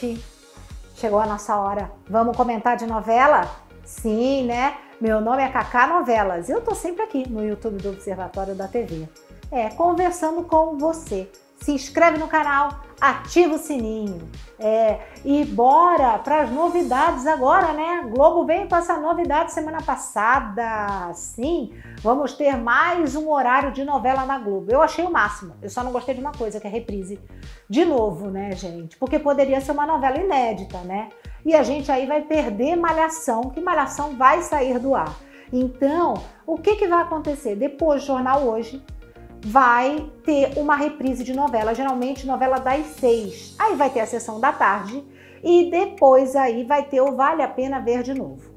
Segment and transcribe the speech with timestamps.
[0.00, 0.24] gente!
[0.94, 1.90] Chegou a nossa hora.
[2.08, 3.50] Vamos comentar de novela?
[3.84, 4.76] Sim, né?
[5.00, 6.48] Meu nome é Cacá Novelas.
[6.48, 9.08] Eu tô sempre aqui no YouTube do Observatório da TV.
[9.50, 11.30] É, conversando com você.
[11.60, 14.28] Se inscreve no canal, ativa o sininho.
[14.58, 18.02] É, e bora para as novidades agora, né?
[18.10, 21.12] Globo veio com essa novidade semana passada.
[21.14, 21.72] Sim,
[22.02, 24.70] vamos ter mais um horário de novela na Globo.
[24.70, 25.54] Eu achei o máximo.
[25.62, 27.18] Eu só não gostei de uma coisa, que é reprise.
[27.68, 28.96] De novo, né, gente?
[28.96, 31.08] Porque poderia ser uma novela inédita, né?
[31.44, 35.14] E a gente aí vai perder Malhação, que Malhação vai sair do ar.
[35.52, 36.14] Então,
[36.46, 37.56] o que, que vai acontecer?
[37.56, 38.82] Depois do jornal hoje,
[39.42, 43.54] vai ter uma reprise de novela, geralmente novela das seis.
[43.58, 45.02] Aí vai ter a sessão da tarde
[45.42, 48.50] e depois aí vai ter o Vale a Pena Ver de novo.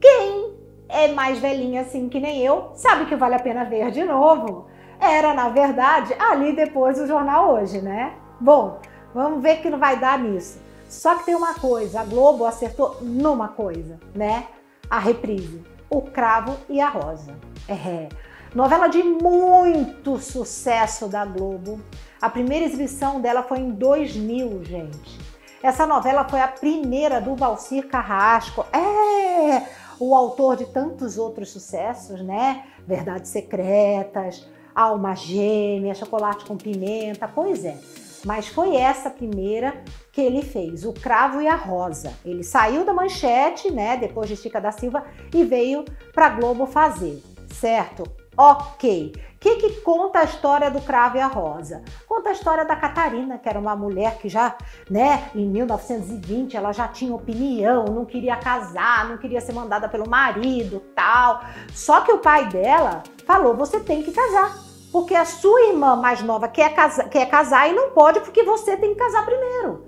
[0.00, 0.56] Quem
[0.88, 4.66] é mais velhinha assim que nem eu, sabe que Vale a Pena Ver de novo.
[4.98, 8.14] Era, na verdade, ali depois do jornal hoje, né?
[8.40, 8.78] Bom,
[9.14, 10.60] vamos ver que não vai dar nisso.
[10.88, 14.46] Só que tem uma coisa, a Globo acertou numa coisa, né?
[14.88, 17.34] A reprise, o cravo e a rosa.
[17.68, 18.08] É,
[18.56, 21.78] Novela de muito sucesso da Globo.
[22.22, 25.18] A primeira exibição dela foi em 2000, gente.
[25.62, 28.64] Essa novela foi a primeira do Valcir Carrasco.
[28.72, 29.62] É,
[30.00, 32.64] o autor de tantos outros sucessos, né?
[32.86, 37.76] Verdades Secretas, Alma Gêmea, Chocolate com Pimenta, pois é.
[38.24, 42.14] Mas foi essa primeira que ele fez, o Cravo e a Rosa.
[42.24, 45.84] Ele saiu da manchete, né, depois de Chica da Silva, e veio
[46.14, 48.04] para Globo fazer, certo?
[48.36, 49.12] Ok.
[49.16, 51.82] O que, que conta a história do Cravo e a Rosa?
[52.06, 54.56] Conta a história da Catarina, que era uma mulher que já,
[54.90, 60.08] né, em 1920, ela já tinha opinião, não queria casar, não queria ser mandada pelo
[60.08, 61.42] marido, tal.
[61.72, 64.66] Só que o pai dela falou: você tem que casar.
[64.92, 66.74] Porque a sua irmã mais nova quer
[67.10, 69.85] quer casar e não pode, porque você tem que casar primeiro.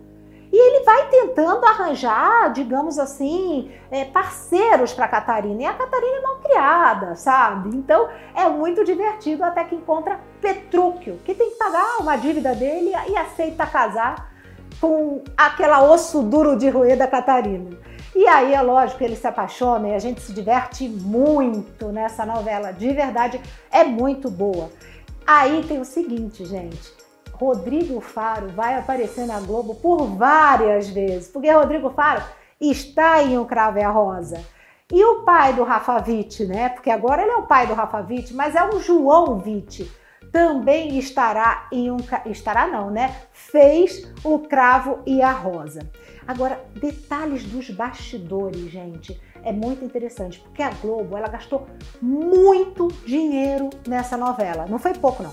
[0.50, 5.62] E ele vai tentando arranjar, digamos assim, é, parceiros para a Catarina.
[5.62, 7.76] E a Catarina é mal criada, sabe?
[7.76, 12.92] Então é muito divertido até que encontra Petrúquio, que tem que pagar uma dívida dele
[13.08, 14.32] e aceita casar
[14.80, 17.76] com aquela osso duro de roer da Catarina.
[18.14, 22.24] E aí é lógico que ele se apaixona e a gente se diverte muito nessa
[22.24, 22.72] novela.
[22.72, 24.70] De verdade, é muito boa.
[25.26, 27.07] Aí tem o seguinte, gente.
[27.38, 32.22] Rodrigo Faro vai aparecer na Globo por várias vezes, porque Rodrigo Faro
[32.60, 34.44] está em O Cravo e a Rosa.
[34.92, 36.70] E o pai do Rafa Witt, né?
[36.70, 39.88] Porque agora ele é o pai do Rafa Witt, mas é o João Witt.
[40.32, 41.98] Também estará em um.
[42.26, 43.14] Estará não, né?
[43.30, 45.88] Fez o Cravo e a Rosa.
[46.26, 49.20] Agora, detalhes dos bastidores, gente.
[49.44, 51.66] É muito interessante, porque a Globo ela gastou
[52.02, 54.66] muito dinheiro nessa novela.
[54.66, 55.32] Não foi pouco, não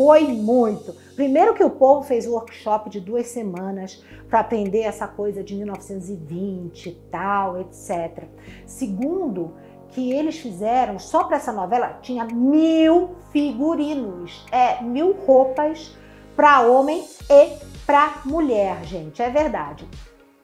[0.00, 0.94] foi muito.
[1.14, 5.54] Primeiro que o povo fez o workshop de duas semanas para aprender essa coisa de
[5.54, 8.24] 1920 e tal, etc.
[8.64, 9.52] Segundo,
[9.90, 15.94] que eles fizeram só para essa novela tinha mil figurinos, é mil roupas
[16.34, 19.86] para homem e para mulher, gente, é verdade.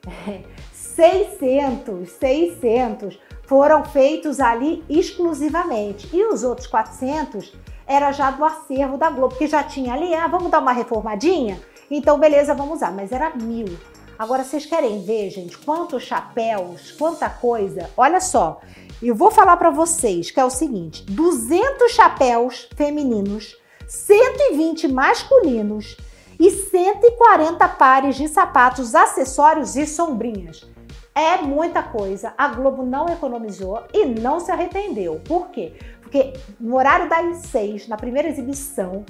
[0.70, 7.52] 600, 600 foram feitos ali exclusivamente e os outros 400
[7.86, 11.60] era já do acervo da Globo, que já tinha ali, ah, vamos dar uma reformadinha?
[11.90, 13.78] Então, beleza, vamos usar, mas era mil.
[14.18, 17.88] Agora, vocês querem ver, gente, quantos chapéus, quanta coisa?
[17.96, 18.60] Olha só,
[19.00, 25.96] eu vou falar para vocês que é o seguinte: 200 chapéus femininos, 120 masculinos
[26.40, 30.66] e 140 pares de sapatos, acessórios e sombrinhas.
[31.16, 32.34] É muita coisa.
[32.36, 35.18] A Globo não economizou e não se arrependeu.
[35.26, 35.72] Por quê?
[36.02, 39.02] Porque no horário das seis, na primeira exibição,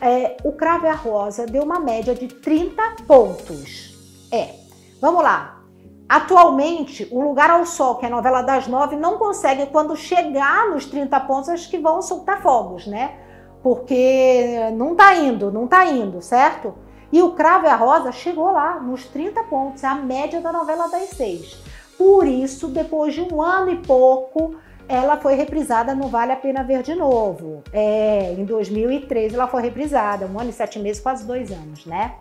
[0.00, 3.94] é, o Cravo e a Rosa deu uma média de 30 pontos.
[4.32, 4.56] É,
[5.00, 5.62] vamos lá.
[6.08, 10.68] Atualmente, o Lugar ao Sol, que é a novela das nove, não consegue, quando chegar
[10.70, 13.16] nos 30 pontos, acho que vão soltar fogos, né?
[13.62, 16.74] Porque não tá indo, não tá indo, certo?
[17.10, 20.52] E o Cravo e a Rosa chegou lá, nos 30 pontos, é a média da
[20.52, 21.58] novela das seis.
[21.96, 24.54] Por isso, depois de um ano e pouco,
[24.88, 27.62] ela foi reprisada no Vale a Pena Ver de Novo.
[27.72, 32.14] É, em 2013 ela foi reprisada, um ano e sete meses, quase dois anos, né?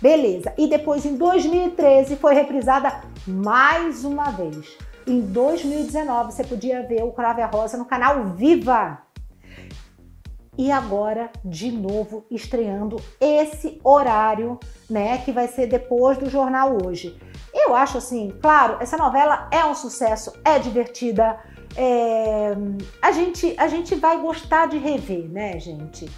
[0.00, 0.52] Beleza.
[0.56, 4.76] E depois em 2013 foi reprisada mais uma vez.
[5.06, 8.98] Em 2019 você podia ver o Crave a Rosa no canal Viva.
[10.60, 14.60] E agora, de novo, estreando esse horário,
[14.90, 17.18] né, que vai ser depois do jornal hoje.
[17.54, 21.38] Eu acho assim, claro, essa novela é um sucesso, é divertida,
[21.74, 22.54] é,
[23.00, 26.10] a, gente, a gente vai gostar de rever, né, gente?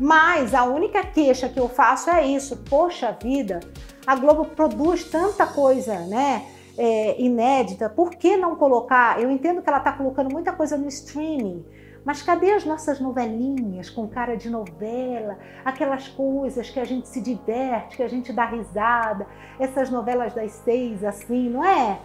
[0.00, 2.64] Mas a única queixa que eu faço é isso.
[2.70, 3.60] Poxa vida,
[4.06, 6.46] a Globo produz tanta coisa, né?
[6.78, 9.20] É, inédita, por que não colocar?
[9.20, 11.62] Eu entendo que ela está colocando muita coisa no streaming,
[12.04, 15.38] mas cadê as nossas novelinhas com cara de novela?
[15.64, 19.26] Aquelas coisas que a gente se diverte, que a gente dá risada,
[19.58, 21.98] essas novelas das seis, assim, não é?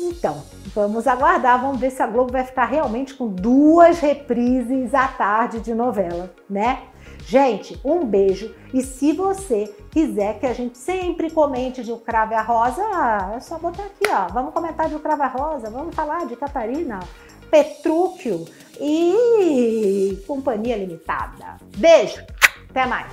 [0.00, 0.42] Então,
[0.74, 5.58] vamos aguardar, vamos ver se a Globo vai ficar realmente com duas reprises à tarde
[5.58, 6.84] de novela, né?
[7.26, 12.32] Gente, um beijo e se você quiser que a gente sempre comente de O Cravo
[12.32, 12.82] e a Rosa,
[13.34, 14.32] é só botar aqui, ó.
[14.32, 17.00] Vamos comentar de O Cravo e a Rosa, vamos falar de Catarina,
[17.50, 18.46] Petrúquio
[18.80, 21.56] e Companhia Limitada.
[21.76, 22.22] Beijo,
[22.70, 23.12] até mais!